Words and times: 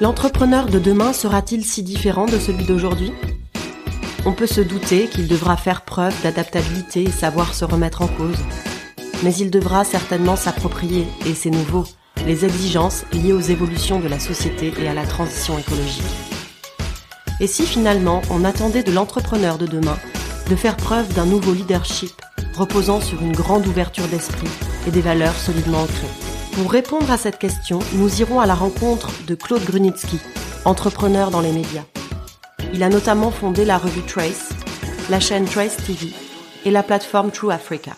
L'entrepreneur 0.00 0.66
de 0.66 0.78
demain 0.78 1.12
sera-t-il 1.12 1.64
si 1.64 1.82
différent 1.82 2.26
de 2.26 2.38
celui 2.38 2.64
d'aujourd'hui? 2.64 3.12
On 4.24 4.32
peut 4.32 4.46
se 4.46 4.60
douter 4.60 5.08
qu'il 5.08 5.26
devra 5.26 5.56
faire 5.56 5.82
preuve 5.82 6.14
d'adaptabilité 6.22 7.02
et 7.02 7.10
savoir 7.10 7.52
se 7.52 7.64
remettre 7.64 8.02
en 8.02 8.06
cause. 8.06 8.38
Mais 9.24 9.34
il 9.34 9.50
devra 9.50 9.82
certainement 9.82 10.36
s'approprier, 10.36 11.08
et 11.26 11.34
c'est 11.34 11.50
nouveau, 11.50 11.84
les 12.26 12.44
exigences 12.44 13.04
liées 13.12 13.32
aux 13.32 13.40
évolutions 13.40 13.98
de 13.98 14.06
la 14.06 14.20
société 14.20 14.72
et 14.80 14.86
à 14.88 14.94
la 14.94 15.04
transition 15.04 15.58
écologique. 15.58 16.04
Et 17.40 17.48
si 17.48 17.64
finalement 17.64 18.22
on 18.30 18.44
attendait 18.44 18.84
de 18.84 18.92
l'entrepreneur 18.92 19.58
de 19.58 19.66
demain 19.66 19.98
de 20.48 20.56
faire 20.56 20.76
preuve 20.76 21.12
d'un 21.14 21.26
nouveau 21.26 21.52
leadership 21.52 22.12
reposant 22.54 23.00
sur 23.00 23.22
une 23.22 23.32
grande 23.32 23.66
ouverture 23.66 24.08
d'esprit 24.08 24.48
et 24.86 24.90
des 24.90 25.00
valeurs 25.00 25.36
solidement 25.36 25.82
ancrées 25.82 26.28
pour 26.58 26.72
répondre 26.72 27.08
à 27.12 27.16
cette 27.16 27.38
question, 27.38 27.78
nous 27.94 28.20
irons 28.20 28.40
à 28.40 28.46
la 28.46 28.56
rencontre 28.56 29.12
de 29.28 29.36
Claude 29.36 29.62
Grunitsky, 29.62 30.18
entrepreneur 30.64 31.30
dans 31.30 31.40
les 31.40 31.52
médias. 31.52 31.84
Il 32.74 32.82
a 32.82 32.88
notamment 32.88 33.30
fondé 33.30 33.64
la 33.64 33.78
revue 33.78 34.02
Trace, 34.02 34.48
la 35.08 35.20
chaîne 35.20 35.44
Trace 35.44 35.76
TV 35.76 36.08
et 36.64 36.72
la 36.72 36.82
plateforme 36.82 37.30
True 37.30 37.52
Africa. 37.52 37.92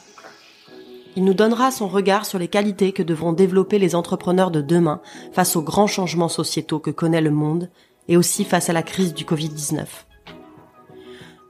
Il 1.16 1.24
nous 1.24 1.32
donnera 1.32 1.70
son 1.70 1.88
regard 1.88 2.26
sur 2.26 2.38
les 2.38 2.48
qualités 2.48 2.92
que 2.92 3.02
devront 3.02 3.32
développer 3.32 3.78
les 3.78 3.94
entrepreneurs 3.94 4.50
de 4.50 4.60
demain 4.60 5.00
face 5.32 5.56
aux 5.56 5.62
grands 5.62 5.86
changements 5.86 6.28
sociétaux 6.28 6.80
que 6.80 6.90
connaît 6.90 7.22
le 7.22 7.30
monde 7.30 7.70
et 8.08 8.18
aussi 8.18 8.44
face 8.44 8.68
à 8.68 8.74
la 8.74 8.82
crise 8.82 9.14
du 9.14 9.24
Covid-19. 9.24 9.86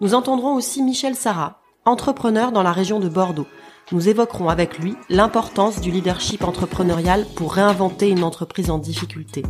Nous 0.00 0.14
entendrons 0.14 0.54
aussi 0.54 0.82
Michel 0.82 1.14
Sarah, 1.14 1.60
entrepreneur 1.84 2.52
dans 2.52 2.62
la 2.62 2.72
région 2.72 3.00
de 3.00 3.08
Bordeaux, 3.08 3.46
nous 3.92 4.08
évoquerons 4.08 4.48
avec 4.48 4.78
lui 4.78 4.94
l'importance 5.08 5.80
du 5.80 5.90
leadership 5.90 6.44
entrepreneurial 6.44 7.26
pour 7.34 7.52
réinventer 7.52 8.08
une 8.08 8.22
entreprise 8.22 8.70
en 8.70 8.78
difficulté. 8.78 9.42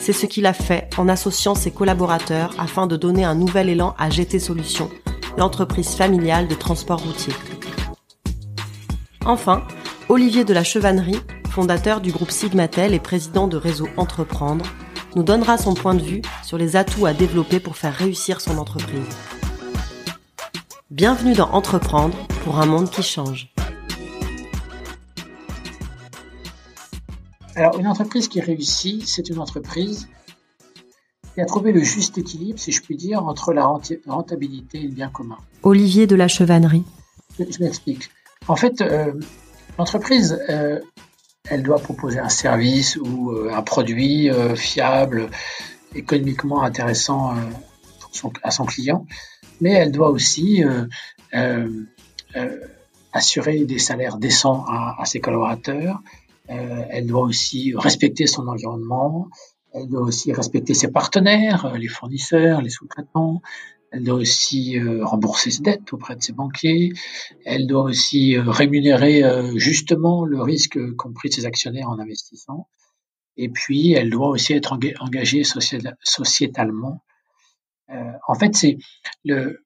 C'est 0.00 0.12
ce 0.12 0.26
qu'il 0.26 0.46
a 0.46 0.52
fait 0.52 0.90
en 0.98 1.08
associant 1.08 1.54
ses 1.54 1.70
collaborateurs 1.70 2.54
afin 2.58 2.86
de 2.86 2.96
donner 2.96 3.24
un 3.24 3.36
nouvel 3.36 3.68
élan 3.68 3.94
à 3.98 4.10
GT 4.10 4.40
Solutions, 4.40 4.90
l'entreprise 5.38 5.94
familiale 5.94 6.48
de 6.48 6.54
transport 6.54 7.00
routier. 7.00 7.32
Enfin, 9.24 9.62
Olivier 10.08 10.44
de 10.44 10.52
la 10.52 10.64
Chevannerie, 10.64 11.20
fondateur 11.50 12.00
du 12.00 12.10
groupe 12.10 12.30
Sigmatel 12.30 12.94
et 12.94 13.00
président 13.00 13.46
de 13.46 13.56
Réseau 13.56 13.88
Entreprendre, 13.96 14.66
nous 15.16 15.22
donnera 15.22 15.58
son 15.58 15.74
point 15.74 15.94
de 15.94 16.02
vue 16.02 16.22
sur 16.44 16.58
les 16.58 16.76
atouts 16.76 17.06
à 17.06 17.12
développer 17.12 17.60
pour 17.60 17.76
faire 17.76 17.94
réussir 17.94 18.40
son 18.40 18.58
entreprise. 18.58 19.08
Bienvenue 20.90 21.34
dans 21.34 21.50
Entreprendre 21.50 22.16
pour 22.44 22.58
un 22.58 22.66
monde 22.66 22.90
qui 22.90 23.02
change. 23.02 23.52
Alors, 27.56 27.78
une 27.78 27.86
entreprise 27.86 28.28
qui 28.28 28.40
réussit, 28.40 29.06
c'est 29.06 29.28
une 29.28 29.38
entreprise 29.38 30.08
qui 31.34 31.40
a 31.40 31.44
trouvé 31.44 31.72
le 31.72 31.82
juste 31.82 32.18
équilibre, 32.18 32.58
si 32.58 32.72
je 32.72 32.82
puis 32.82 32.96
dire, 32.96 33.24
entre 33.24 33.52
la 33.52 33.66
rentabilité 34.06 34.78
et 34.78 34.88
le 34.88 34.94
bien 34.94 35.10
commun. 35.10 35.38
Olivier 35.62 36.06
de 36.06 36.16
la 36.16 36.28
Chevannerie. 36.28 36.84
Je, 37.38 37.62
m'explique. 37.62 38.10
En 38.48 38.56
fait, 38.56 38.80
euh, 38.80 39.12
l'entreprise, 39.78 40.40
euh, 40.48 40.80
elle 41.50 41.62
doit 41.62 41.78
proposer 41.78 42.18
un 42.18 42.28
service 42.28 42.96
ou 42.96 43.32
euh, 43.32 43.50
un 43.52 43.62
produit 43.62 44.30
fiable, 44.56 45.28
économiquement 45.94 46.62
intéressant 46.62 47.34
à 48.42 48.50
son 48.50 48.64
client 48.64 49.06
mais 49.60 49.72
elle 49.72 49.92
doit 49.92 50.10
aussi 50.10 50.64
euh, 50.64 50.86
euh, 51.34 51.84
euh, 52.36 52.58
assurer 53.12 53.64
des 53.64 53.78
salaires 53.78 54.16
décents 54.16 54.64
à, 54.66 55.04
ses 55.04 55.20
collaborateurs. 55.20 56.00
elle 56.46 57.06
doit 57.06 57.22
aussi 57.22 57.74
respecter 57.76 58.26
son 58.26 58.46
environnement. 58.48 59.28
Elle 59.72 59.88
doit 59.88 60.02
aussi 60.02 60.32
respecter 60.32 60.74
ses 60.74 60.90
partenaires, 60.90 61.72
les 61.76 61.88
fournisseurs, 61.88 62.60
les 62.60 62.70
sous-traitants. 62.70 63.42
Elle 63.90 64.04
doit 64.04 64.16
aussi 64.16 64.78
rembourser 65.02 65.50
ses 65.50 65.62
dettes 65.62 65.92
auprès 65.92 66.14
de 66.14 66.22
ses 66.22 66.32
banquiers. 66.32 66.92
Elle 67.44 67.66
doit 67.66 67.82
aussi 67.82 68.38
rémunérer 68.38 69.22
justement 69.56 70.24
le 70.24 70.40
risque 70.42 70.78
qu'ont 70.96 71.12
pris 71.12 71.32
ses 71.32 71.44
actionnaires 71.44 71.88
en 71.88 71.98
investissant. 71.98 72.68
Et 73.36 73.48
puis, 73.48 73.92
elle 73.92 74.10
doit 74.10 74.28
aussi 74.28 74.52
être 74.52 74.78
engagée 75.00 75.42
sociétalement 75.44 77.02
euh, 77.92 78.12
en 78.28 78.34
fait, 78.34 78.54
c'est 78.54 78.78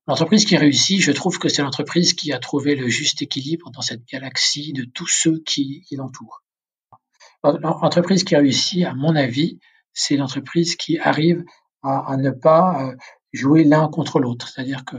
l'entreprise 0.07 0.45
qui 0.45 0.57
réussit. 0.57 1.01
Je 1.01 1.13
trouve 1.13 1.39
que 1.39 1.49
c'est 1.49 1.63
l'entreprise 1.63 2.15
qui 2.15 2.33
a 2.33 2.39
trouvé 2.39 2.75
le 2.75 2.89
juste 2.89 3.21
équilibre 3.23 3.71
dans 3.71 3.83
cette 3.83 4.05
galaxie 4.07 4.73
de 4.73 4.85
tous 4.85 5.09
ceux 5.09 5.41
qui, 5.41 5.85
l'entourent. 5.93 6.43
L'entreprise 7.43 8.25
qui 8.25 8.37
réussit, 8.37 8.85
à 8.85 8.95
mon 8.95 9.15
avis, 9.15 9.59
c'est 9.93 10.17
l'entreprise 10.17 10.77
qui 10.77 10.99
arrive 10.99 11.45
à, 11.83 12.17
ne 12.17 12.31
pas 12.31 12.89
euh, 12.89 12.97
jouer 13.35 13.65
l'un 13.65 13.89
contre 13.89 14.21
l'autre. 14.21 14.49
C'est-à-dire 14.49 14.85
que 14.85 14.97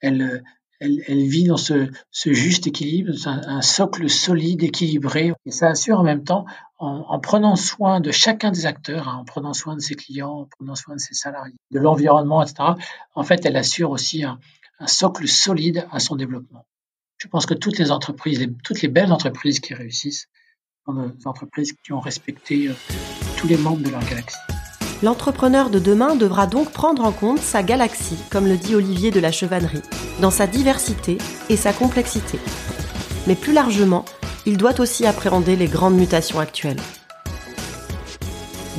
elle, 0.00 0.42
elle, 0.82 1.26
vit 1.26 1.44
dans 1.44 1.56
ce, 1.56 1.88
juste 2.12 2.66
équilibre, 2.66 3.12
un, 3.26 3.62
socle 3.62 4.08
solide, 4.10 4.62
équilibré. 4.62 5.32
Et 5.46 5.50
ça 5.50 5.68
assure 5.68 6.00
en 6.00 6.02
même 6.02 6.24
temps, 6.24 6.44
en, 6.78 7.18
prenant 7.20 7.56
soin 7.56 8.00
de 8.00 8.10
chacun 8.10 8.50
des 8.50 8.66
acteurs, 8.66 9.08
hein, 9.08 9.18
en 9.20 9.24
prenant 9.24 9.52
soin 9.52 9.76
de 9.76 9.80
ses 9.80 9.94
clients, 9.94 10.40
en 10.40 10.46
prenant 10.46 10.74
soin 10.74 10.96
de 10.96 11.00
ses 11.00 11.14
salariés, 11.14 11.56
de 11.70 11.78
l'environnement, 11.78 12.42
etc. 12.42 12.70
En 13.14 13.22
fait, 13.22 13.44
elle 13.46 13.56
assure 13.56 13.90
aussi 13.90 14.24
un, 14.24 14.38
socle 14.86 15.28
solide 15.28 15.86
à 15.92 16.00
son 16.00 16.16
développement. 16.16 16.66
Je 17.18 17.28
pense 17.28 17.46
que 17.46 17.54
toutes 17.54 17.78
les 17.78 17.92
entreprises, 17.92 18.44
toutes 18.64 18.82
les 18.82 18.88
belles 18.88 19.12
entreprises 19.12 19.60
qui 19.60 19.74
réussissent, 19.74 20.26
sont 20.84 20.94
des 20.94 21.26
entreprises 21.28 21.72
qui 21.84 21.92
ont 21.92 22.00
respecté 22.00 22.66
euh, 22.66 22.72
tous 23.36 23.46
les 23.46 23.56
membres 23.56 23.84
de 23.84 23.90
leur 23.90 24.04
galaxie. 24.04 24.38
L'entrepreneur 25.02 25.68
de 25.68 25.80
demain 25.80 26.14
devra 26.14 26.46
donc 26.46 26.70
prendre 26.70 27.02
en 27.02 27.10
compte 27.10 27.40
sa 27.40 27.64
galaxie, 27.64 28.18
comme 28.30 28.46
le 28.46 28.56
dit 28.56 28.76
Olivier 28.76 29.10
de 29.10 29.18
la 29.18 29.32
Chevannerie, 29.32 29.82
dans 30.20 30.30
sa 30.30 30.46
diversité 30.46 31.18
et 31.48 31.56
sa 31.56 31.72
complexité. 31.72 32.38
Mais 33.26 33.34
plus 33.34 33.52
largement, 33.52 34.04
il 34.46 34.56
doit 34.56 34.78
aussi 34.78 35.04
appréhender 35.04 35.56
les 35.56 35.66
grandes 35.66 35.96
mutations 35.96 36.38
actuelles. 36.38 36.78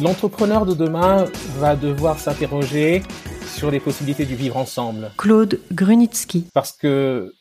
L'entrepreneur 0.01 0.66
de 0.66 0.73
demain 0.73 1.25
va 1.57 1.75
devoir 1.75 2.17
s'interroger 2.17 3.03
sur 3.45 3.69
les 3.69 3.81
possibilités 3.81 4.25
du 4.25 4.35
vivre 4.35 4.55
ensemble. 4.55 5.11
Claude 5.17 5.59
Grunitsky. 5.73 6.47
Parce 6.53 6.72
que 6.72 7.34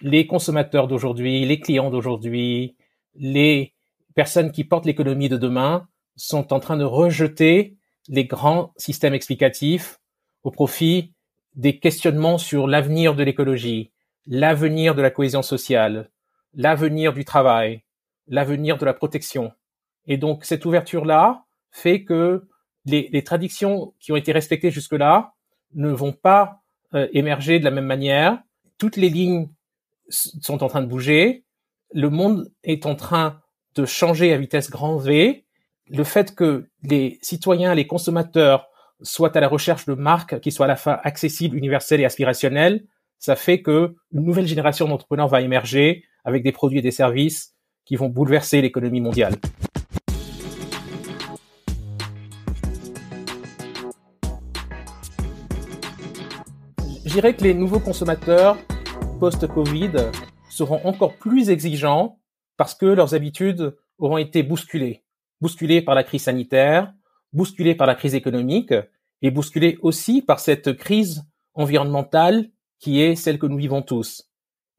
les 0.00 0.26
consommateurs 0.26 0.88
d'aujourd'hui, 0.88 1.44
les 1.44 1.60
clients 1.60 1.90
d'aujourd'hui, 1.90 2.76
les 3.14 3.74
personnes 4.14 4.52
qui 4.52 4.64
portent 4.64 4.86
l'économie 4.86 5.28
de 5.28 5.36
demain 5.36 5.86
sont 6.16 6.54
en 6.54 6.60
train 6.60 6.78
de 6.78 6.84
rejeter 6.84 7.75
les 8.08 8.24
grands 8.24 8.72
systèmes 8.76 9.14
explicatifs 9.14 9.98
au 10.42 10.50
profit 10.50 11.12
des 11.54 11.78
questionnements 11.78 12.38
sur 12.38 12.66
l'avenir 12.66 13.14
de 13.14 13.22
l'écologie, 13.22 13.92
l'avenir 14.26 14.94
de 14.94 15.02
la 15.02 15.10
cohésion 15.10 15.42
sociale, 15.42 16.10
l'avenir 16.54 17.12
du 17.12 17.24
travail, 17.24 17.82
l'avenir 18.28 18.78
de 18.78 18.84
la 18.84 18.94
protection. 18.94 19.52
Et 20.06 20.18
donc 20.18 20.44
cette 20.44 20.64
ouverture-là 20.64 21.44
fait 21.70 22.04
que 22.04 22.46
les, 22.84 23.24
traditions 23.24 23.94
qui 23.98 24.12
ont 24.12 24.16
été 24.16 24.32
respectées 24.32 24.70
jusque-là 24.70 25.34
ne 25.74 25.90
vont 25.90 26.12
pas 26.12 26.62
euh, 26.94 27.08
émerger 27.12 27.58
de 27.58 27.64
la 27.64 27.72
même 27.72 27.86
manière. 27.86 28.38
Toutes 28.78 28.96
les 28.96 29.08
lignes 29.08 29.48
sont 30.08 30.62
en 30.62 30.68
train 30.68 30.82
de 30.82 30.86
bouger. 30.86 31.44
Le 31.92 32.10
monde 32.10 32.52
est 32.62 32.86
en 32.86 32.94
train 32.94 33.40
de 33.74 33.84
changer 33.84 34.32
à 34.32 34.38
vitesse 34.38 34.70
grand 34.70 34.96
V 34.96 35.45
le 35.88 36.04
fait 36.04 36.34
que 36.34 36.68
les 36.82 37.18
citoyens, 37.22 37.74
les 37.74 37.86
consommateurs 37.86 38.68
soient 39.02 39.36
à 39.36 39.40
la 39.40 39.48
recherche 39.48 39.86
de 39.86 39.94
marques 39.94 40.40
qui 40.40 40.50
soient 40.50 40.66
à 40.66 40.68
la 40.68 40.76
fois 40.76 41.00
accessibles, 41.04 41.56
universelles 41.56 42.00
et 42.00 42.04
aspirationnelles, 42.04 42.84
ça 43.18 43.36
fait 43.36 43.62
que 43.62 43.94
une 44.12 44.24
nouvelle 44.24 44.46
génération 44.46 44.88
d'entrepreneurs 44.88 45.28
va 45.28 45.42
émerger 45.42 46.04
avec 46.24 46.42
des 46.42 46.52
produits 46.52 46.80
et 46.80 46.82
des 46.82 46.90
services 46.90 47.54
qui 47.84 47.96
vont 47.96 48.08
bouleverser 48.08 48.60
l'économie 48.60 49.00
mondiale. 49.00 49.34
Je 57.04 57.12
dirais 57.12 57.34
que 57.34 57.44
les 57.44 57.54
nouveaux 57.54 57.80
consommateurs 57.80 58.58
post-Covid 59.20 59.92
seront 60.50 60.80
encore 60.84 61.14
plus 61.16 61.48
exigeants 61.48 62.18
parce 62.56 62.74
que 62.74 62.86
leurs 62.86 63.14
habitudes 63.14 63.76
auront 63.98 64.18
été 64.18 64.42
bousculées 64.42 65.05
bousculé 65.40 65.82
par 65.82 65.94
la 65.94 66.04
crise 66.04 66.24
sanitaire, 66.24 66.92
bousculé 67.32 67.74
par 67.74 67.86
la 67.86 67.94
crise 67.94 68.14
économique 68.14 68.74
et 69.22 69.30
bousculé 69.30 69.78
aussi 69.82 70.22
par 70.22 70.40
cette 70.40 70.74
crise 70.74 71.24
environnementale 71.54 72.50
qui 72.78 73.00
est 73.00 73.16
celle 73.16 73.38
que 73.38 73.46
nous 73.46 73.56
vivons 73.56 73.82
tous. 73.82 74.30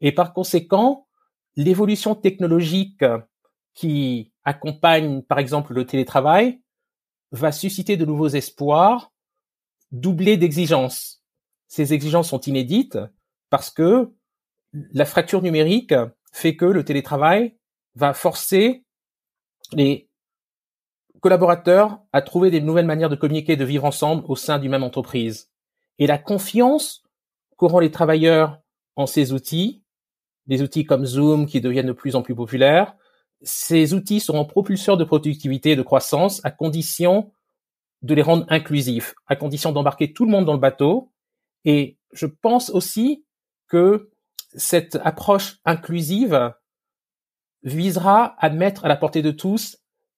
Et 0.01 0.11
par 0.11 0.33
conséquent, 0.33 1.07
l'évolution 1.55 2.15
technologique 2.15 3.03
qui 3.73 4.31
accompagne 4.43 5.21
par 5.23 5.39
exemple 5.39 5.73
le 5.73 5.85
télétravail 5.85 6.61
va 7.31 7.51
susciter 7.51 7.97
de 7.97 8.05
nouveaux 8.05 8.29
espoirs, 8.29 9.11
doublés 9.91 10.37
d'exigences. 10.37 11.23
Ces 11.67 11.93
exigences 11.93 12.29
sont 12.29 12.41
inédites 12.41 12.97
parce 13.49 13.69
que 13.69 14.11
la 14.73 15.05
fracture 15.05 15.41
numérique 15.41 15.93
fait 16.31 16.55
que 16.55 16.65
le 16.65 16.85
télétravail 16.85 17.57
va 17.95 18.13
forcer 18.13 18.85
les 19.73 20.06
collaborateurs 21.19 21.99
à 22.13 22.21
trouver 22.21 22.51
des 22.51 22.61
nouvelles 22.61 22.85
manières 22.85 23.09
de 23.09 23.15
communiquer 23.15 23.55
de 23.55 23.65
vivre 23.65 23.85
ensemble 23.85 24.23
au 24.27 24.35
sein 24.35 24.59
d'une 24.59 24.71
même 24.71 24.83
entreprise. 24.83 25.49
Et 25.99 26.07
la 26.07 26.17
confiance 26.17 27.03
qu'auront 27.57 27.79
les 27.79 27.91
travailleurs 27.91 28.59
en 28.95 29.05
ces 29.05 29.33
outils, 29.33 29.83
des 30.45 30.61
outils 30.61 30.85
comme 30.85 31.05
Zoom 31.05 31.45
qui 31.45 31.61
deviennent 31.61 31.87
de 31.87 31.93
plus 31.93 32.15
en 32.15 32.21
plus 32.21 32.35
populaires, 32.35 32.95
ces 33.41 33.93
outils 33.93 34.19
seront 34.19 34.45
propulseurs 34.45 34.97
de 34.97 35.03
productivité 35.03 35.71
et 35.71 35.75
de 35.75 35.81
croissance 35.81 36.43
à 36.43 36.51
condition 36.51 37.31
de 38.01 38.13
les 38.13 38.21
rendre 38.21 38.45
inclusifs, 38.49 39.15
à 39.27 39.35
condition 39.35 39.71
d'embarquer 39.71 40.13
tout 40.13 40.25
le 40.25 40.31
monde 40.31 40.45
dans 40.45 40.53
le 40.53 40.59
bateau. 40.59 41.11
Et 41.65 41.97
je 42.13 42.25
pense 42.25 42.69
aussi 42.69 43.25
que 43.67 44.09
cette 44.55 44.95
approche 45.03 45.59
inclusive 45.65 46.53
visera 47.63 48.35
à 48.39 48.49
mettre 48.49 48.85
à 48.85 48.87
la 48.87 48.95
portée 48.95 49.21
de 49.21 49.31
tous 49.31 49.77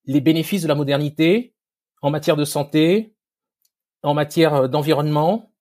les 0.09 0.21
bénéfices 0.21 0.63
de 0.63 0.67
la 0.67 0.73
modernité 0.73 1.53
en 2.01 2.09
matière 2.09 2.35
de 2.35 2.43
santé, 2.43 3.13
en 4.01 4.15
matière 4.15 4.67
d'environnement, 4.67 5.53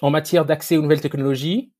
en 0.00 0.10
matière 0.10 0.44
d'accès 0.44 0.76
aux 0.76 0.82
nouvelles 0.82 1.00
technologies, 1.00 1.72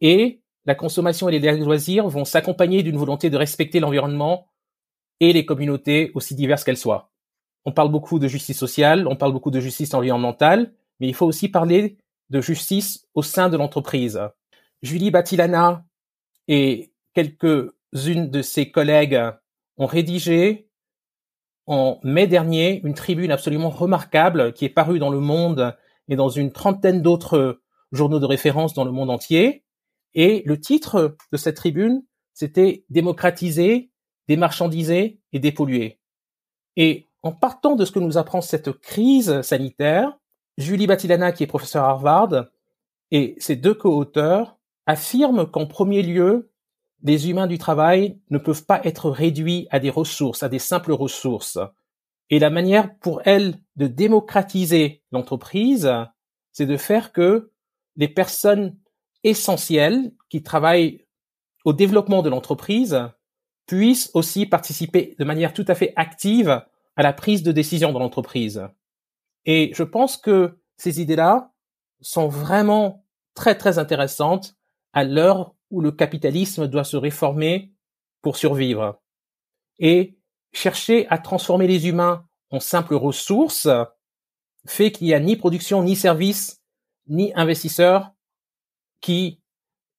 et 0.00 0.42
la 0.64 0.74
consommation 0.74 1.28
et 1.28 1.38
les 1.38 1.56
loisirs 1.58 2.08
vont 2.08 2.24
s'accompagner 2.24 2.82
d'une 2.82 2.96
volonté 2.96 3.30
de 3.30 3.36
respecter 3.36 3.78
l'environnement 3.78 4.48
et 5.20 5.32
les 5.32 5.46
communautés 5.46 6.10
aussi 6.14 6.34
diverses 6.34 6.64
qu'elles 6.64 6.76
soient. 6.76 7.12
On 7.64 7.70
parle 7.70 7.92
beaucoup 7.92 8.18
de 8.18 8.26
justice 8.26 8.58
sociale, 8.58 9.06
on 9.06 9.14
parle 9.14 9.32
beaucoup 9.32 9.52
de 9.52 9.60
justice 9.60 9.94
environnementale, 9.94 10.72
mais 10.98 11.06
il 11.06 11.14
faut 11.14 11.26
aussi 11.26 11.48
parler 11.48 11.98
de 12.30 12.40
justice 12.40 13.06
au 13.14 13.22
sein 13.22 13.48
de 13.48 13.56
l'entreprise. 13.56 14.20
Julie 14.82 15.12
Batilana 15.12 15.84
et 16.48 16.92
quelques-unes 17.14 18.28
de 18.28 18.42
ses 18.42 18.72
collègues 18.72 19.22
ont 19.76 19.86
rédigé 19.86 20.68
en 21.66 21.98
mai 22.02 22.26
dernier 22.26 22.80
une 22.84 22.94
tribune 22.94 23.30
absolument 23.30 23.70
remarquable 23.70 24.52
qui 24.52 24.64
est 24.64 24.70
parue 24.70 24.98
dans 24.98 25.10
le 25.10 25.20
monde 25.20 25.76
et 26.08 26.16
dans 26.16 26.28
une 26.28 26.52
trentaine 26.52 27.02
d'autres 27.02 27.60
journaux 27.92 28.20
de 28.20 28.26
référence 28.26 28.74
dans 28.74 28.84
le 28.84 28.90
monde 28.90 29.10
entier. 29.10 29.64
Et 30.14 30.42
le 30.46 30.60
titre 30.60 31.16
de 31.32 31.36
cette 31.36 31.56
tribune, 31.56 32.04
c'était 32.34 32.84
Démocratiser, 32.90 33.90
démarchandiser 34.28 35.20
et 35.32 35.38
dépolluer. 35.38 36.00
Et 36.76 37.08
en 37.22 37.32
partant 37.32 37.76
de 37.76 37.84
ce 37.84 37.92
que 37.92 38.00
nous 38.00 38.18
apprend 38.18 38.40
cette 38.40 38.72
crise 38.72 39.40
sanitaire, 39.42 40.18
Julie 40.58 40.86
Batilana, 40.86 41.32
qui 41.32 41.42
est 41.42 41.48
professeure 41.48 41.84
à 41.84 41.90
Harvard, 41.90 42.46
et 43.10 43.34
ses 43.38 43.56
deux 43.56 43.74
co-auteurs 43.74 44.58
affirment 44.86 45.46
qu'en 45.46 45.66
premier 45.66 46.02
lieu, 46.02 46.52
les 47.02 47.28
humains 47.28 47.46
du 47.46 47.58
travail 47.58 48.18
ne 48.30 48.38
peuvent 48.38 48.64
pas 48.64 48.80
être 48.84 49.10
réduits 49.10 49.66
à 49.70 49.80
des 49.80 49.90
ressources, 49.90 50.42
à 50.42 50.48
des 50.48 50.58
simples 50.58 50.92
ressources. 50.92 51.58
Et 52.30 52.38
la 52.38 52.50
manière 52.50 52.96
pour 52.98 53.20
elles 53.24 53.58
de 53.76 53.86
démocratiser 53.86 55.02
l'entreprise, 55.12 55.90
c'est 56.52 56.66
de 56.66 56.76
faire 56.76 57.12
que 57.12 57.50
les 57.96 58.08
personnes 58.08 58.76
essentielles 59.22 60.12
qui 60.28 60.42
travaillent 60.42 61.04
au 61.64 61.72
développement 61.72 62.22
de 62.22 62.30
l'entreprise 62.30 62.98
puissent 63.66 64.10
aussi 64.14 64.46
participer 64.46 65.14
de 65.18 65.24
manière 65.24 65.54
tout 65.54 65.64
à 65.68 65.74
fait 65.74 65.92
active 65.96 66.62
à 66.96 67.02
la 67.02 67.12
prise 67.12 67.42
de 67.42 67.52
décision 67.52 67.92
dans 67.92 67.98
l'entreprise. 67.98 68.62
Et 69.46 69.72
je 69.74 69.82
pense 69.82 70.16
que 70.16 70.58
ces 70.76 71.00
idées-là 71.00 71.52
sont 72.00 72.28
vraiment 72.28 73.04
très 73.34 73.56
très 73.56 73.78
intéressantes 73.78 74.56
à 74.92 75.04
l'heure 75.04 75.53
où 75.70 75.80
le 75.80 75.92
capitalisme 75.92 76.68
doit 76.68 76.84
se 76.84 76.96
réformer 76.96 77.72
pour 78.22 78.36
survivre. 78.36 79.00
Et 79.78 80.16
chercher 80.52 81.06
à 81.08 81.18
transformer 81.18 81.66
les 81.66 81.88
humains 81.88 82.26
en 82.50 82.60
simples 82.60 82.94
ressources 82.94 83.68
fait 84.66 84.92
qu'il 84.92 85.06
n'y 85.06 85.14
a 85.14 85.20
ni 85.20 85.36
production, 85.36 85.82
ni 85.82 85.96
service, 85.96 86.62
ni 87.08 87.32
investisseurs 87.34 88.12
qui 89.00 89.42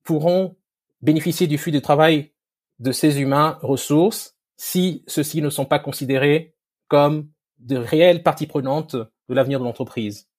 pourront 0.03 0.55
bénéficier 1.01 1.47
du 1.47 1.57
flux 1.57 1.71
de 1.71 1.79
travail 1.79 2.33
de 2.79 2.91
ces 2.91 3.19
humains 3.19 3.59
ressources 3.61 4.35
si 4.57 5.03
ceux-ci 5.07 5.41
ne 5.41 5.49
sont 5.49 5.65
pas 5.65 5.79
considérés 5.79 6.55
comme 6.87 7.29
de 7.59 7.77
réelles 7.77 8.23
parties 8.23 8.47
prenantes 8.47 8.95
de 8.95 9.33
l'avenir 9.33 9.59
de 9.59 9.65
l'entreprise. 9.65 10.29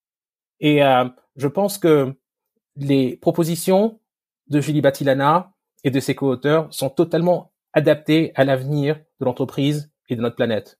Et 0.60 0.82
euh, 0.82 1.08
je 1.36 1.48
pense 1.48 1.78
que 1.78 2.14
les 2.76 3.16
propositions 3.16 4.00
de 4.48 4.60
Julie 4.60 4.80
Batilana 4.80 5.52
et 5.84 5.90
de 5.90 6.00
ses 6.00 6.14
co-auteurs 6.14 6.66
sont 6.70 6.90
totalement 6.90 7.52
adaptées 7.72 8.32
à 8.34 8.44
l'avenir 8.44 8.96
de 9.20 9.24
l'entreprise 9.24 9.90
et 10.08 10.16
de 10.16 10.22
notre 10.22 10.36
planète. 10.36 10.78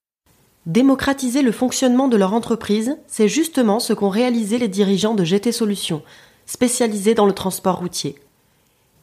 Démocratiser 0.67 1.43
le 1.43 1.53
fonctionnement 1.53 2.09
de 2.09 2.17
leur 2.17 2.35
entreprise, 2.35 2.99
c'est 3.07 3.29
justement 3.29 3.79
ce 3.79 3.93
qu'ont 3.93 4.09
réalisé 4.09 4.59
les 4.59 4.69
dirigeants 4.69 5.15
de 5.15 5.23
GT 5.23 5.53
Solutions, 5.53 6.03
spécialisés 6.45 7.15
dans 7.15 7.27
le 7.27 7.33
transport 7.33 7.79
routier. 7.79 8.17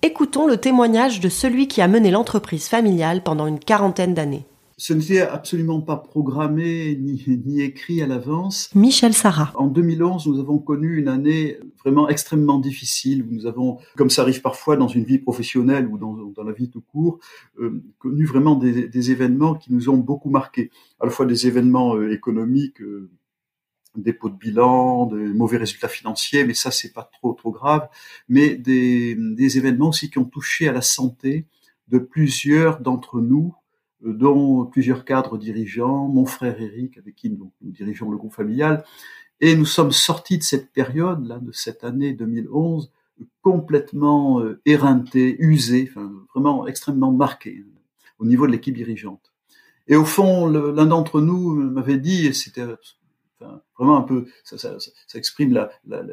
Écoutons 0.01 0.45
le 0.45 0.57
témoignage 0.57 1.21
de 1.21 1.30
celui 1.30 1.69
qui 1.69 1.81
a 1.81 1.88
mené 1.88 2.12
l'entreprise 2.12 2.68
familiale 2.68 3.24
pendant 3.24 3.48
une 3.48 3.60
quarantaine 3.60 4.13
d'années. 4.13 4.45
Ce 4.86 4.92
n'était 4.92 5.22
absolument 5.22 5.80
pas 5.80 5.96
programmé 5.96 6.94
ni, 7.00 7.62
écrit 7.62 8.02
à 8.02 8.06
l'avance. 8.06 8.70
Michel 8.76 9.14
Sarah. 9.14 9.54
En 9.56 9.68
2011, 9.68 10.28
nous 10.28 10.42
avons 10.42 10.60
connu 10.60 10.98
une 10.98 11.08
année 11.08 11.58
vraiment 11.80 12.10
extrêmement 12.10 12.60
difficile. 12.60 13.26
Nous 13.32 13.46
avons, 13.46 13.80
comme 13.96 14.10
ça 14.10 14.24
arrive 14.24 14.42
parfois 14.42 14.76
dans 14.76 14.90
une 14.90 15.06
vie 15.06 15.20
professionnelle 15.20 15.88
ou 15.88 15.98
dans, 15.98 16.44
la 16.44 16.52
vie 16.52 16.70
tout 16.70 16.82
court, 16.82 17.20
euh, 17.62 17.82
connu 17.98 18.26
vraiment 18.26 18.56
des, 18.56 19.12
événements 19.12 19.56
qui 19.56 19.72
nous 19.72 19.88
ont 19.88 19.96
beaucoup 19.96 20.30
marqués. 20.30 20.70
À 21.00 21.06
la 21.06 21.12
fois 21.12 21.26
des 21.26 21.48
événements 21.48 21.96
euh, 21.96 22.12
économiques, 22.12 22.82
euh, 22.82 23.10
dépôt 23.96 24.28
de 24.28 24.36
bilan, 24.36 25.06
de 25.06 25.32
mauvais 25.32 25.60
résultats 25.60 25.88
financiers, 25.88 26.44
mais 26.44 26.56
ça 26.56 26.72
c'est 26.72 26.92
pas 26.92 27.10
trop 27.10 27.32
trop 27.32 27.52
grave, 27.52 27.88
mais 28.28 28.56
des, 28.56 29.16
des 29.16 29.58
événements 29.58 29.90
aussi 29.90 30.10
qui 30.10 30.18
ont 30.18 30.26
touché 30.26 30.68
à 30.68 30.74
la 30.74 30.82
santé 30.82 31.46
de 31.88 32.00
plusieurs 32.00 32.82
d'entre 32.82 33.22
nous, 33.22 33.54
dont 34.04 34.66
plusieurs 34.66 35.06
cadres 35.06 35.38
dirigeants, 35.38 36.08
mon 36.08 36.26
frère 36.26 36.60
Eric 36.62 36.98
avec 36.98 37.16
qui 37.16 37.30
nous, 37.30 37.52
dirigeons 37.62 38.12
le 38.12 38.18
groupe 38.18 38.34
familial, 38.34 38.84
et 39.40 39.56
nous 39.56 39.66
sommes 39.66 39.92
sortis 39.92 40.38
de 40.38 40.44
cette 40.44 40.72
période 40.72 41.26
là, 41.26 41.40
de 41.40 41.52
cette 41.52 41.84
année 41.84 42.14
2011, 42.14 42.92
complètement 43.42 44.42
euh, 44.42 44.62
éreintés, 44.66 45.36
usés, 45.40 45.92
vraiment 46.34 46.68
extrêmement 46.68 47.12
marqués 47.12 47.63
hein, 47.66 47.80
au 48.20 48.25
niveau 48.25 48.48
de 48.48 48.51
l'équipe 48.51 48.75
dirigeante. 48.75 49.34
Et 49.88 49.96
au 49.96 50.06
fond, 50.06 50.48
l'un 50.48 50.86
d'entre 50.86 51.20
nous 51.20 51.56
m'avait 51.56 51.98
dit, 51.98 52.27
et 52.27 52.34
c'était 52.34 52.66
vraiment 53.77 53.98
un 53.98 54.01
peu, 54.01 54.27
ça, 54.46 54.77
exprime 55.13 55.68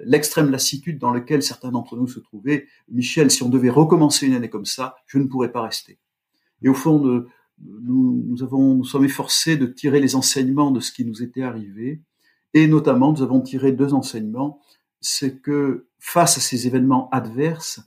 l'extrême 0.04 0.50
lassitude 0.50 0.98
dans 0.98 1.12
laquelle 1.12 1.42
certains 1.42 1.70
d'entre 1.70 1.96
nous 1.96 2.08
se 2.08 2.18
trouvaient. 2.18 2.66
Michel, 2.88 3.30
si 3.30 3.44
on 3.44 3.48
devait 3.48 3.70
recommencer 3.70 4.26
une 4.26 4.34
année 4.34 4.50
comme 4.50 4.64
ça, 4.64 4.96
je 5.06 5.18
ne 5.18 5.24
pourrais 5.24 5.52
pas 5.52 5.62
rester. 5.62 5.98
Et 6.62 6.68
au 6.68 6.74
fond, 6.74 7.24
nous, 7.64 8.24
nous, 8.26 8.84
sommes 8.84 9.04
efforcés 9.04 9.56
de 9.56 9.66
tirer 9.66 10.00
les 10.00 10.16
enseignements 10.16 10.70
de 10.70 10.80
ce 10.80 10.92
qui 10.92 11.04
nous 11.04 11.22
était 11.22 11.42
arrivé, 11.42 12.00
et 12.54 12.66
notamment 12.66 13.12
nous 13.12 13.22
avons 13.22 13.40
tiré 13.40 13.72
deux 13.72 13.94
enseignements. 13.94 14.60
C'est 15.00 15.40
que 15.40 15.86
face 15.98 16.36
à 16.36 16.40
ces 16.40 16.66
événements 16.66 17.08
adverses, 17.10 17.80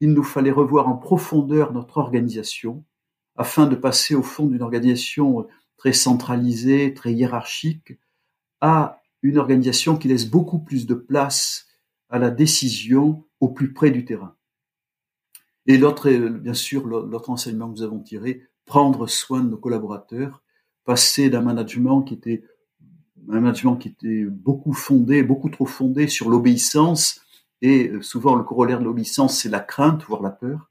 il 0.00 0.12
nous 0.12 0.22
fallait 0.22 0.50
revoir 0.50 0.88
en 0.88 0.96
profondeur 0.96 1.72
notre 1.72 1.98
organisation 1.98 2.84
afin 3.36 3.66
de 3.66 3.76
passer 3.76 4.14
au 4.14 4.22
fond 4.22 4.46
d'une 4.46 4.62
organisation 4.62 5.46
très 5.76 5.92
centralisée, 5.92 6.92
très 6.94 7.12
hiérarchique, 7.12 7.98
à 8.60 9.00
une 9.22 9.38
organisation 9.38 9.96
qui 9.96 10.08
laisse 10.08 10.28
beaucoup 10.28 10.58
plus 10.58 10.86
de 10.86 10.94
place 10.94 11.66
à 12.08 12.18
la 12.18 12.30
décision 12.30 13.24
au 13.40 13.48
plus 13.48 13.72
près 13.72 13.90
du 13.90 14.04
terrain. 14.04 14.34
Et 15.66 15.78
l'autre, 15.78 16.10
bien 16.10 16.54
sûr, 16.54 16.86
l'autre 16.86 17.30
enseignement 17.30 17.68
que 17.68 17.78
nous 17.78 17.82
avons 17.82 18.00
tiré, 18.00 18.42
prendre 18.70 19.08
soin 19.08 19.40
de 19.40 19.50
nos 19.50 19.56
collaborateurs, 19.56 20.44
passer 20.84 21.28
d'un 21.28 21.40
management 21.40 22.02
qui 22.02 22.14
était 22.14 22.44
un 23.28 23.40
management 23.40 23.74
qui 23.74 23.88
était 23.88 24.22
beaucoup 24.26 24.72
fondé, 24.72 25.24
beaucoup 25.24 25.50
trop 25.50 25.66
fondé 25.66 26.06
sur 26.06 26.30
l'obéissance, 26.30 27.20
et 27.62 27.90
souvent 28.00 28.36
le 28.36 28.44
corollaire 28.44 28.78
de 28.78 28.84
l'obéissance, 28.84 29.40
c'est 29.40 29.48
la 29.48 29.58
crainte, 29.58 30.04
voire 30.04 30.22
la 30.22 30.30
peur, 30.30 30.70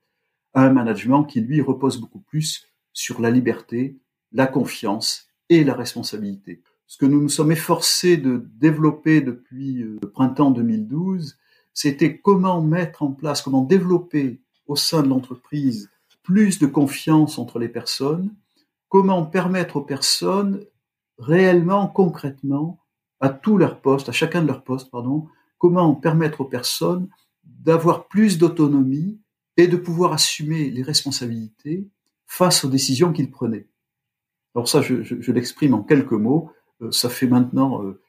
à 0.54 0.64
un 0.64 0.72
management 0.72 1.26
qui, 1.26 1.42
lui, 1.42 1.60
repose 1.60 2.00
beaucoup 2.00 2.22
plus 2.22 2.68
sur 2.94 3.20
la 3.20 3.32
liberté, 3.32 3.98
la 4.32 4.48
confiance 4.48 5.28
et 5.50 5.66
la 5.66 5.74
responsabilité. 5.74 6.62
Ce 6.88 6.96
que 6.96 7.06
nous 7.06 7.22
nous 7.22 7.28
sommes 7.28 7.52
efforcés 7.52 8.16
de 8.16 8.48
développer 8.56 9.20
depuis 9.20 9.82
euh, 9.82 10.00
le 10.02 10.10
printemps 10.10 10.52
2012, 10.52 11.38
c'était 11.74 12.18
comment 12.18 12.62
mettre 12.62 13.04
en 13.04 13.12
place, 13.12 13.42
comment 13.42 13.64
développer 13.64 14.40
au 14.68 14.78
sein 14.78 15.04
de 15.04 15.10
l'entreprise 15.10 15.90
plus 16.30 16.60
de 16.60 16.68
confiance 16.68 17.40
entre 17.40 17.58
les 17.58 17.70
personnes, 17.70 18.36
comment 18.88 19.26
permettre 19.26 19.78
aux 19.78 19.82
personnes 19.82 20.64
réellement, 21.18 21.88
concrètement, 21.88 22.80
à 23.20 23.30
tous 23.30 23.58
leurs 23.58 23.82
postes, 23.82 24.10
à 24.10 24.12
chacun 24.12 24.44
de 24.44 24.48
leurs 24.48 24.64
postes, 24.64 24.92
pardon, 24.92 25.28
comment 25.58 25.96
permettre 25.96 26.42
aux 26.42 26.46
personnes 26.46 27.10
d'avoir 27.44 28.08
plus 28.08 28.38
d'autonomie 28.38 29.20
et 29.58 29.66
de 29.66 29.76
pouvoir 29.76 30.14
assumer 30.14 30.70
les 30.70 30.84
responsabilités 30.84 31.90
face 32.28 32.64
aux 32.64 32.70
décisions 32.70 33.12
qu'il 33.12 33.32
prenait. 33.32 33.68
Alors 34.54 34.70
ça, 34.70 34.84
je, 34.84 35.32
l'exprime 35.32 35.74
en 35.74 35.82
quelques 35.82 36.12
mots. 36.12 36.52
Euh, 36.84 36.92
ça 36.92 37.10
fait 37.10 37.26
maintenant 37.26 37.84
euh, 37.84 38.00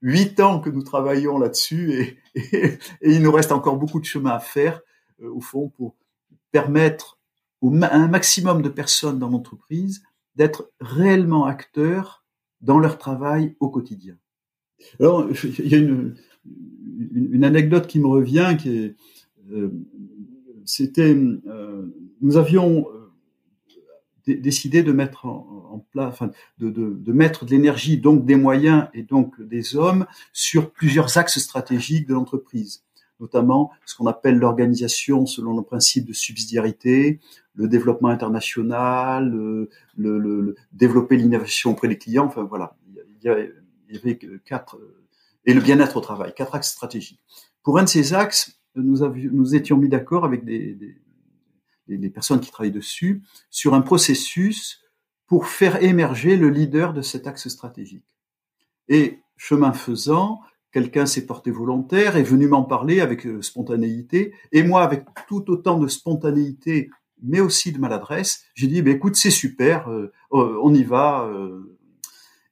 huit 0.00 0.38
ans 0.38 0.60
que 0.60 0.70
nous 0.70 0.84
travaillons 0.84 1.38
là-dessus 1.38 1.92
et, 1.92 2.20
et, 2.36 2.78
il 3.02 3.20
nous 3.20 3.32
reste 3.32 3.50
encore 3.50 3.78
beaucoup 3.78 3.98
de 3.98 4.04
chemin 4.04 4.30
à 4.30 4.38
faire, 4.38 4.80
euh, 5.20 5.28
au 5.28 5.40
fond, 5.40 5.70
pour 5.70 5.96
permettre 6.52 7.18
un 7.72 8.08
maximum 8.08 8.62
de 8.62 8.68
personnes 8.68 9.18
dans 9.18 9.28
l'entreprise 9.28 10.02
d'être 10.36 10.70
réellement 10.80 11.46
acteurs 11.46 12.24
dans 12.60 12.78
leur 12.78 12.98
travail 12.98 13.56
au 13.60 13.68
quotidien. 13.68 14.16
Alors, 15.00 15.28
il 15.44 15.68
y 15.68 15.74
a 15.74 15.78
une, 15.78 16.14
anecdote 17.44 17.86
qui 17.86 17.98
me 18.00 18.06
revient, 18.06 18.56
qui 18.58 18.76
est, 18.76 18.96
c'était, 20.64 21.14
nous 21.14 22.36
avions 22.36 22.86
décidé 24.26 24.82
de 24.82 24.92
mettre 24.92 25.26
en, 25.26 25.84
place, 25.90 26.18
de, 26.58 26.70
de, 26.70 27.12
mettre 27.12 27.44
de 27.44 27.50
l'énergie, 27.50 27.98
donc 27.98 28.24
des 28.24 28.36
moyens 28.36 28.88
et 28.94 29.02
donc 29.02 29.40
des 29.40 29.76
hommes 29.76 30.06
sur 30.32 30.70
plusieurs 30.70 31.18
axes 31.18 31.38
stratégiques 31.38 32.08
de 32.08 32.14
l'entreprise, 32.14 32.84
notamment 33.24 33.70
ce 33.86 33.96
qu'on 33.96 34.06
appelle 34.06 34.38
l'organisation 34.38 35.24
selon 35.24 35.56
le 35.56 35.62
principe 35.62 36.04
de 36.04 36.12
subsidiarité, 36.12 37.20
le 37.54 37.68
développement 37.68 38.08
international, 38.08 39.30
le, 39.96 40.54
développer 40.72 41.16
l'innovation 41.16 41.70
auprès 41.70 41.88
des 41.88 41.96
clients. 41.96 42.26
Enfin 42.26 42.42
voilà, 42.42 42.76
il 42.94 43.24
y, 43.24 43.96
avait 43.96 44.18
quatre 44.44 44.78
et 45.46 45.54
le 45.54 45.62
bien-être 45.62 45.96
au 45.96 46.00
travail, 46.00 46.34
quatre 46.36 46.54
axes 46.54 46.72
stratégiques. 46.72 47.22
Pour 47.62 47.78
un 47.78 47.84
de 47.84 47.88
ces 47.88 48.12
axes, 48.12 48.60
nous, 48.74 49.02
avions, 49.02 49.30
nous 49.32 49.54
étions 49.54 49.78
mis 49.78 49.88
d'accord 49.88 50.26
avec 50.26 50.44
des, 50.44 50.74
des 50.74 50.96
les, 51.86 52.10
personnes 52.10 52.40
qui 52.40 52.50
travaillent 52.50 52.72
dessus, 52.72 53.22
sur 53.50 53.74
un 53.74 53.80
processus 53.80 54.82
pour 55.26 55.46
faire 55.46 55.82
émerger 55.82 56.36
le 56.36 56.50
leader 56.50 56.92
de 56.92 57.02
cet 57.02 57.26
axe 57.26 57.48
stratégique. 57.48 58.04
Et 58.88 59.20
chemin 59.36 59.72
faisant, 59.72 60.40
quelqu'un 60.74 61.06
s'est 61.06 61.24
porté 61.24 61.52
volontaire, 61.52 62.16
est 62.16 62.24
venu 62.24 62.48
m'en 62.48 62.64
parler 62.64 63.00
avec 63.00 63.26
euh, 63.26 63.40
spontanéité, 63.42 64.34
et 64.50 64.64
moi, 64.64 64.82
avec 64.82 65.04
tout 65.28 65.48
autant 65.48 65.78
de 65.78 65.86
spontanéité, 65.86 66.90
mais 67.22 67.38
aussi 67.38 67.70
de 67.70 67.78
maladresse, 67.78 68.44
j'ai 68.54 68.66
dit, 68.66 68.82
bah, 68.82 68.90
écoute, 68.90 69.14
c'est 69.14 69.30
super, 69.30 69.88
euh, 69.88 70.12
euh, 70.32 70.58
on 70.60 70.74
y 70.74 70.82
va. 70.82 71.30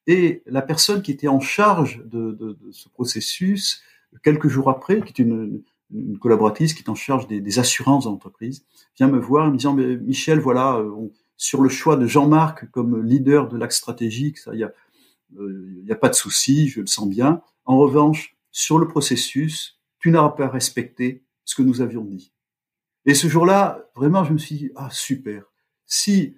Et 0.07 0.45
la 0.47 0.63
personne 0.63 1.03
qui 1.03 1.11
était 1.11 1.27
en 1.27 1.41
charge 1.41 2.01
de, 2.07 2.57
ce 2.71 2.89
processus, 2.89 3.83
quelques 4.23 4.49
jours 4.49 4.71
après, 4.71 5.01
qui 5.01 5.21
est 5.21 5.25
une, 5.25 5.63
collaboratrice 6.21 6.73
qui 6.73 6.83
est 6.83 6.89
en 6.89 6.95
charge 6.95 7.27
des, 7.27 7.41
des 7.41 7.59
assurances 7.59 8.05
d'entreprise, 8.05 8.65
vient 8.97 9.09
me 9.09 9.19
voir 9.19 9.49
en 9.49 9.51
me 9.51 9.57
disant 9.57 9.75
Michel, 9.75 10.39
voilà, 10.39 10.81
sur 11.37 11.61
le 11.61 11.69
choix 11.69 11.97
de 11.97 12.07
Jean-Marc 12.07 12.71
comme 12.71 13.05
leader 13.05 13.49
de 13.49 13.59
l'axe 13.59 13.77
stratégique, 13.79 14.39
ça, 14.39 14.53
il 14.55 14.61
y 14.61 14.65
a, 14.65 14.73
euh, 15.39 15.83
y 15.85 15.93
a 15.93 15.97
pas 15.97 16.09
de 16.09 16.15
souci, 16.15 16.69
je 16.69 16.81
le 16.81 16.87
sens 16.87 17.09
bien. 17.09 17.43
En 17.65 17.79
revanche, 17.79 18.37
sur 18.51 18.79
le 18.79 18.89
processus, 18.89 19.81
tu 19.99 20.11
n'auras 20.11 20.31
pas 20.31 20.49
respecté 20.49 21.25
ce 21.45 21.55
que 21.55 21.63
nous 21.63 21.81
avions 21.81 22.05
dit. 22.05 22.33
Et 23.07 23.15
ce 23.15 23.29
jour-là, 23.29 23.89
vraiment, 23.95 24.25
je 24.25 24.33
me 24.33 24.39
suis 24.39 24.57
dit 24.57 24.71
ah 24.77 24.89
super. 24.91 25.45
Si 25.87 26.37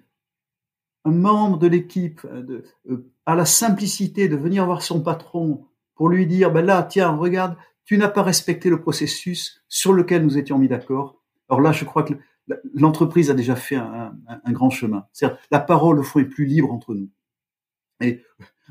un 1.03 1.11
membre 1.11 1.59
de 1.59 1.67
l'équipe 1.67 2.25
euh, 2.25 3.11
a 3.25 3.35
la 3.35 3.45
simplicité 3.45 4.27
de 4.27 4.35
venir 4.35 4.65
voir 4.65 4.81
son 4.81 5.01
patron 5.01 5.65
pour 5.93 6.09
lui 6.09 6.25
dire 6.25 6.51
ben 6.51 6.65
là, 6.65 6.83
tiens, 6.83 7.11
regarde, 7.11 7.55
tu 7.85 7.97
n'as 7.97 8.09
pas 8.09 8.23
respecté 8.23 8.69
le 8.69 8.81
processus 8.81 9.63
sur 9.67 9.93
lequel 9.93 10.25
nous 10.25 10.37
étions 10.37 10.57
mis 10.57 10.67
d'accord. 10.67 11.21
Alors 11.49 11.61
là, 11.61 11.71
je 11.71 11.85
crois 11.85 12.03
que 12.03 12.13
l'entreprise 12.73 13.29
a 13.29 13.33
déjà 13.33 13.55
fait 13.55 13.75
un, 13.75 14.13
grand 14.47 14.69
chemin. 14.69 15.07
C'est-à-dire, 15.13 15.37
la 15.51 15.59
parole, 15.59 15.99
au 15.99 16.03
fond, 16.03 16.19
est 16.19 16.25
plus 16.25 16.45
libre 16.45 16.71
entre 16.71 16.93
nous. 16.93 17.09
Et 18.01 18.23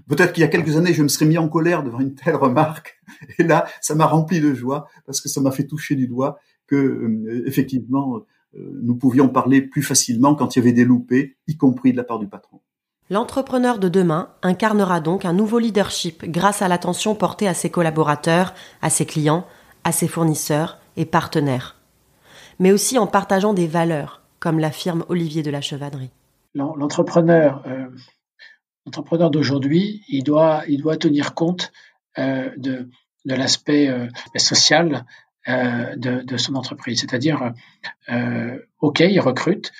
peut-être 0.08 0.32
qu'il 0.32 0.42
y 0.42 0.44
a 0.44 0.48
quelques 0.48 0.76
années, 0.76 0.92
je 0.92 1.02
me 1.02 1.08
serais 1.08 1.26
mis 1.26 1.38
en 1.38 1.48
colère 1.48 1.82
devant 1.82 2.00
une 2.00 2.14
telle 2.14 2.36
remarque. 2.36 3.00
Et 3.38 3.42
là, 3.42 3.66
ça 3.80 3.94
m'a 3.94 4.06
rempli 4.06 4.40
de 4.40 4.54
joie 4.54 4.88
parce 5.06 5.20
que 5.20 5.28
ça 5.28 5.40
m'a 5.40 5.50
fait 5.50 5.66
toucher 5.66 5.94
du 5.94 6.06
doigt 6.06 6.38
que, 6.66 6.76
euh, 6.76 7.44
effectivement, 7.46 8.16
euh, 8.56 8.80
nous 8.82 8.96
pouvions 8.96 9.28
parler 9.28 9.62
plus 9.62 9.82
facilement 9.82 10.34
quand 10.34 10.54
il 10.54 10.60
y 10.60 10.62
avait 10.62 10.72
des 10.72 10.84
loupés, 10.84 11.36
y 11.46 11.56
compris 11.56 11.92
de 11.92 11.96
la 11.96 12.04
part 12.04 12.18
du 12.18 12.28
patron. 12.28 12.60
L'entrepreneur 13.10 13.78
de 13.78 13.88
demain 13.88 14.30
incarnera 14.42 15.00
donc 15.00 15.26
un 15.26 15.34
nouveau 15.34 15.58
leadership 15.58 16.24
grâce 16.24 16.62
à 16.62 16.68
l'attention 16.68 17.14
portée 17.14 17.46
à 17.46 17.52
ses 17.52 17.68
collaborateurs, 17.68 18.54
à 18.80 18.88
ses 18.88 19.04
clients, 19.04 19.46
à 19.84 19.92
ses 19.92 20.08
fournisseurs 20.08 20.78
et 20.96 21.04
partenaires, 21.04 21.76
mais 22.58 22.72
aussi 22.72 22.98
en 22.98 23.06
partageant 23.06 23.52
des 23.52 23.66
valeurs, 23.66 24.22
comme 24.40 24.58
l'affirme 24.58 25.04
Olivier 25.08 25.42
de 25.42 25.50
la 25.50 25.60
Chevadrie. 25.60 26.10
L'entrepreneur, 26.54 27.62
euh, 27.66 27.88
l'entrepreneur 28.86 29.30
d'aujourd'hui, 29.30 30.02
il 30.08 30.22
doit, 30.22 30.62
il 30.68 30.80
doit 30.80 30.96
tenir 30.96 31.34
compte 31.34 31.72
euh, 32.18 32.50
de, 32.56 32.88
de 33.24 33.34
l'aspect 33.34 33.88
euh, 33.88 34.08
social 34.36 35.04
euh, 35.48 35.94
de, 35.96 36.22
de, 36.22 36.36
son 36.38 36.54
entreprise, 36.54 37.00
c'est-à-dire, 37.00 37.52
euh, 38.08 38.58
ok, 38.80 39.00
il 39.00 39.20
recrute, 39.20 39.72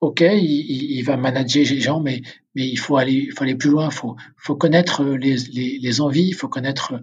ok, 0.00 0.22
il, 0.22 0.96
il, 0.98 1.02
va 1.02 1.18
manager 1.18 1.62
les 1.62 1.80
gens, 1.80 2.00
mais, 2.00 2.22
mais 2.54 2.66
il 2.66 2.78
faut 2.78 2.96
aller, 2.96 3.26
il 3.28 3.32
faut 3.32 3.44
aller 3.44 3.54
plus 3.54 3.68
loin. 3.68 3.88
Il 3.90 3.94
faut, 3.94 4.16
faut 4.38 4.56
connaître 4.56 5.04
les, 5.04 5.36
les, 5.52 5.78
les, 5.78 6.00
envies, 6.00 6.28
il 6.28 6.34
faut 6.34 6.48
connaître 6.48 6.94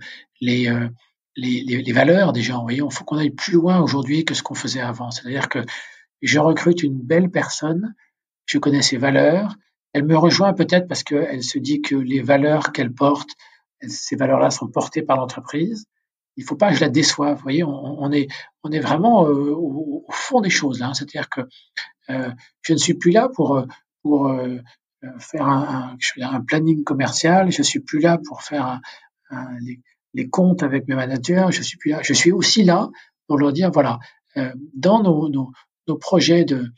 les, 0.42 0.68
euh, 0.68 0.90
les, 1.36 1.62
les, 1.62 1.92
valeurs 1.92 2.34
des 2.34 2.42
gens. 2.42 2.68
Il 2.70 2.82
faut 2.90 3.04
qu'on 3.04 3.18
aille 3.18 3.30
plus 3.30 3.54
loin 3.54 3.80
aujourd'hui 3.80 4.26
que 4.26 4.34
ce 4.34 4.42
qu'on 4.42 4.56
faisait 4.56 4.82
avant. 4.82 5.12
C'est-à-dire 5.12 5.48
que 5.48 5.60
je 6.24 6.40
recrute 6.40 6.82
une 6.82 7.00
belle 7.00 7.30
personne, 7.30 7.94
je 8.48 8.58
connais 8.58 8.82
ses 8.82 8.98
valeurs, 8.98 9.56
elle 9.98 10.06
me 10.06 10.16
rejoint 10.16 10.54
peut-être 10.54 10.88
parce 10.88 11.02
qu'elle 11.02 11.42
se 11.42 11.58
dit 11.58 11.82
que 11.82 11.96
les 11.96 12.22
valeurs 12.22 12.72
qu'elle 12.72 12.94
porte, 12.94 13.30
ces 13.82 14.16
valeurs-là 14.16 14.52
sont 14.52 14.68
portées 14.68 15.02
par 15.02 15.18
l'entreprise. 15.18 15.86
Il 16.36 16.44
faut 16.44 16.56
pas 16.56 16.70
que 16.70 16.76
je 16.76 16.82
la 16.82 16.90
déçoive. 16.90 17.36
Vous 17.38 17.42
voyez, 17.42 17.64
on, 17.64 18.12
est, 18.12 18.28
on 18.62 18.72
est 18.72 18.80
vraiment 18.80 19.26
euh, 19.28 19.56
au, 19.56 20.06
fond 20.12 20.40
des 20.40 20.52
choses. 20.52 20.84
Hein. 20.84 20.94
C'est-à-dire 20.94 21.30
que 21.30 21.42
euh, 22.12 22.30
je 22.62 22.74
ne 22.74 22.78
suis 22.78 22.94
plus 22.94 23.10
là 23.10 23.28
pour, 23.28 23.66
pour 24.04 24.28
euh, 24.28 24.60
faire 25.18 25.48
un, 25.48 25.98
planning 26.46 26.84
commercial, 26.84 27.52
je 27.52 27.64
suis 27.64 27.80
plus 27.80 28.00
là 28.00 28.20
pour 28.24 28.44
faire 28.44 28.80
les, 30.14 30.30
comptes 30.30 30.62
avec 30.62 30.88
mes 30.88 30.94
managers, 30.94 31.48
je 31.50 31.64
suis 31.64 31.78
plus 31.78 31.90
là. 31.90 32.02
Je 32.04 32.14
suis 32.14 32.32
aussi 32.32 32.64
là 32.64 32.90
pour 33.26 33.40
leur 33.40 33.52
dire 33.52 33.72
voilà, 33.72 33.98
dans 34.76 35.02
nos, 35.02 35.28
nos, 35.30 35.98
projets 35.98 36.46
de, 36.46 36.72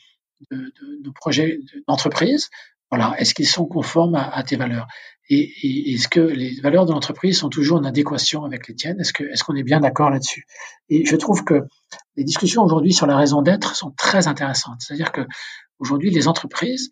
de 0.51 0.71
nos 1.03 1.11
projets 1.11 1.59
d'entreprise, 1.85 2.49
voilà, 2.89 3.13
est-ce 3.19 3.34
qu'ils 3.36 3.48
sont 3.48 3.65
conformes 3.65 4.15
à, 4.15 4.41
tes 4.43 4.55
valeurs? 4.55 4.88
Et, 5.29 5.93
est-ce 5.93 6.08
que 6.08 6.19
les 6.19 6.60
valeurs 6.62 6.86
de 6.86 6.91
l'entreprise 6.91 7.38
sont 7.38 7.50
toujours 7.50 7.77
en 7.77 7.84
adéquation 7.84 8.46
avec 8.46 8.67
les 8.67 8.75
tiennes? 8.75 9.00
Est-ce 9.00 9.43
qu'on 9.43 9.55
est 9.55 9.63
bien 9.63 9.79
d'accord 9.79 10.10
là-dessus? 10.10 10.46
Et 10.89 11.05
je 11.05 11.15
trouve 11.15 11.43
que 11.43 11.65
les 12.15 12.24
discussions 12.24 12.63
aujourd'hui 12.63 12.93
sur 12.93 13.05
la 13.05 13.15
raison 13.15 13.43
d'être 13.43 13.75
sont 13.75 13.91
très 13.91 14.27
intéressantes. 14.27 14.81
C'est-à-dire 14.81 15.12
que 15.12 15.22
aujourd'hui, 15.77 16.10
les 16.10 16.27
entreprises, 16.27 16.89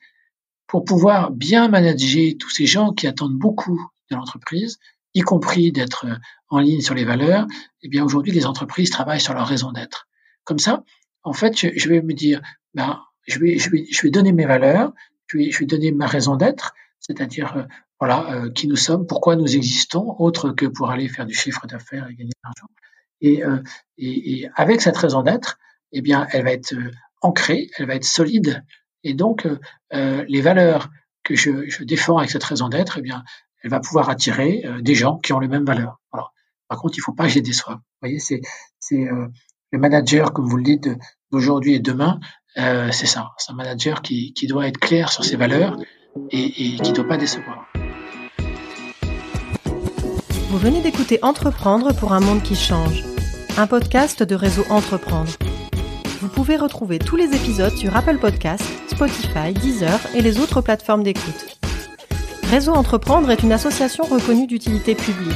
pour 0.67 0.83
pouvoir 0.83 1.31
bien 1.31 1.67
manager 1.67 2.33
tous 2.39 2.49
ces 2.49 2.67
gens 2.67 2.93
qui 2.93 3.07
attendent 3.07 3.37
beaucoup 3.37 3.79
de 4.11 4.15
l'entreprise, 4.15 4.77
y 5.15 5.21
compris 5.21 5.71
d'être 5.71 6.05
en 6.49 6.59
ligne 6.59 6.81
sur 6.81 6.93
les 6.93 7.05
valeurs, 7.05 7.47
eh 7.81 7.89
bien 7.89 8.03
aujourd'hui, 8.05 8.33
les 8.33 8.45
entreprises 8.45 8.91
travaillent 8.91 9.21
sur 9.21 9.33
leur 9.33 9.47
raison 9.47 9.71
d'être. 9.71 10.07
Comme 10.43 10.59
ça, 10.59 10.83
en 11.23 11.33
fait, 11.33 11.57
je, 11.57 11.89
vais 11.89 12.01
me 12.01 12.13
dire, 12.13 12.41
ben, 12.75 13.01
je 13.25 13.39
vais 13.39 14.09
donner 14.11 14.31
mes 14.31 14.45
valeurs, 14.45 14.93
je 15.27 15.37
vais, 15.37 15.51
je 15.51 15.59
vais 15.59 15.65
donner 15.65 15.91
ma 15.91 16.07
raison 16.07 16.35
d'être, 16.35 16.73
c'est-à-dire 16.99 17.57
euh, 17.57 17.63
voilà 17.99 18.31
euh, 18.31 18.51
qui 18.51 18.67
nous 18.67 18.75
sommes, 18.75 19.05
pourquoi 19.05 19.35
nous 19.35 19.55
existons, 19.55 20.15
autre 20.19 20.51
que 20.51 20.65
pour 20.65 20.91
aller 20.91 21.07
faire 21.07 21.25
du 21.25 21.33
chiffre 21.33 21.67
d'affaires 21.67 22.07
et 22.09 22.15
gagner 22.15 22.31
de 22.31 22.43
l'argent. 22.43 22.67
Et, 23.21 23.43
euh, 23.43 24.49
avec 24.55 24.81
cette 24.81 24.97
raison 24.97 25.23
d'être, 25.23 25.57
eh 25.91 26.01
bien, 26.01 26.27
elle 26.31 26.43
va 26.43 26.51
être 26.51 26.75
ancrée, 27.21 27.69
elle 27.77 27.87
va 27.87 27.95
être 27.95 28.05
solide, 28.05 28.63
et 29.03 29.13
donc 29.13 29.47
les 29.91 30.41
valeurs 30.41 30.89
que 31.23 31.33
je, 31.35 31.83
défends 31.83 32.17
avec 32.17 32.29
cette 32.29 32.43
raison 32.43 32.69
d'être, 32.69 32.99
eh 32.99 33.01
bien, 33.01 33.23
elle 33.63 33.71
va 33.71 33.79
pouvoir 33.79 34.09
attirer 34.09 34.63
des 34.81 34.93
gens 34.93 35.17
qui 35.17 35.33
ont 35.33 35.39
les 35.39 35.47
mêmes 35.47 35.65
valeurs. 35.65 35.99
Par 36.11 36.79
contre, 36.79 36.95
il 36.97 36.99
ne 36.99 37.03
faut 37.03 37.13
pas 37.13 37.23
que 37.23 37.29
je 37.29 37.35
les 37.35 37.41
déçoive. 37.41 37.77
Vous 37.77 38.01
voyez, 38.01 38.19
c'est 38.19 38.41
c'est 38.79 39.07
le 39.71 39.79
manager, 39.79 40.33
comme 40.33 40.45
vous 40.45 40.57
le 40.57 40.63
dites, 40.63 40.89
d'aujourd'hui 41.31 41.73
et 41.73 41.79
demain, 41.79 42.19
euh, 42.57 42.89
c'est 42.91 43.05
ça. 43.05 43.31
C'est 43.37 43.51
un 43.51 43.55
manager 43.55 44.01
qui, 44.01 44.33
qui 44.33 44.47
doit 44.47 44.67
être 44.67 44.79
clair 44.79 45.11
sur 45.11 45.23
ses 45.23 45.35
valeurs 45.35 45.77
et, 46.31 46.45
et 46.45 46.79
qui 46.79 46.91
ne 46.91 46.95
doit 46.95 47.07
pas 47.07 47.17
décevoir. 47.17 47.67
Vous 50.49 50.57
venez 50.57 50.81
d'écouter 50.81 51.19
Entreprendre 51.21 51.93
pour 51.93 52.13
un 52.13 52.19
monde 52.19 52.41
qui 52.41 52.55
change, 52.55 53.03
un 53.57 53.67
podcast 53.67 54.23
de 54.23 54.33
réseau 54.33 54.63
Entreprendre. 54.69 55.31
Vous 56.21 56.29
pouvez 56.29 56.55
retrouver 56.55 56.97
tous 56.99 57.15
les 57.15 57.35
épisodes 57.35 57.75
sur 57.75 57.95
Apple 57.95 58.17
Podcasts, 58.17 58.65
Spotify, 58.89 59.53
Deezer 59.53 59.99
et 60.15 60.21
les 60.21 60.39
autres 60.39 60.61
plateformes 60.61 61.03
d'écoute. 61.03 61.59
Réseau 62.49 62.71
Entreprendre 62.73 63.29
est 63.29 63.43
une 63.43 63.51
association 63.51 64.05
reconnue 64.05 64.47
d'utilité 64.47 64.95
publique. 64.95 65.35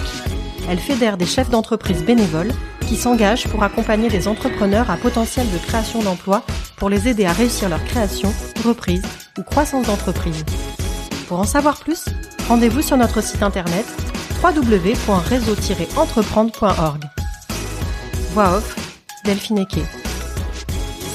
Elle 0.69 0.79
fédère 0.79 1.17
des 1.17 1.25
chefs 1.25 1.49
d'entreprise 1.49 2.03
bénévoles 2.03 2.53
qui 2.91 2.97
s'engagent 2.97 3.47
pour 3.47 3.63
accompagner 3.63 4.09
des 4.09 4.27
entrepreneurs 4.27 4.91
à 4.91 4.97
potentiel 4.97 5.49
de 5.49 5.57
création 5.57 6.03
d'emplois 6.03 6.43
pour 6.75 6.89
les 6.89 7.07
aider 7.07 7.23
à 7.23 7.31
réussir 7.31 7.69
leur 7.69 7.81
création, 7.85 8.33
reprise 8.65 9.05
ou 9.37 9.43
croissance 9.43 9.87
d'entreprise. 9.87 10.43
Pour 11.29 11.39
en 11.39 11.45
savoir 11.45 11.79
plus, 11.79 12.03
rendez-vous 12.49 12.81
sur 12.81 12.97
notre 12.97 13.23
site 13.23 13.43
internet 13.43 13.85
www.réseau-entreprendre.org. 14.43 17.03
Voix 18.33 18.57
off, 18.57 18.75
Delphine 19.23 19.59
Eke. 19.59 19.85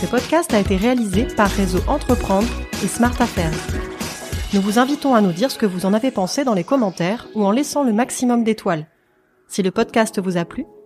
Ce 0.01 0.07
podcast 0.07 0.55
a 0.55 0.61
été 0.61 0.77
réalisé 0.77 1.25
par 1.25 1.51
Réseau 1.51 1.81
Entreprendre 1.89 2.49
et 2.83 2.89
Smart 2.89 3.21
Affairs. 3.21 3.53
Nous 4.55 4.63
vous 4.63 4.79
invitons 4.79 5.15
à 5.15 5.21
nous 5.21 5.33
dire 5.33 5.51
ce 5.51 5.59
que 5.59 5.67
vous 5.67 5.85
en 5.85 5.93
avez 5.93 6.11
pensé 6.11 6.43
dans 6.43 6.55
les 6.55 6.65
commentaires 6.65 7.29
ou 7.35 7.45
en 7.45 7.51
laissant 7.51 7.85
le 7.85 7.93
maximum 7.93 8.45
d'étoiles. 8.45 8.87
Si 9.47 9.63
le 9.63 9.71
podcast 9.71 10.19
vous 10.19 10.39
a 10.39 10.47
plu, 10.47 10.65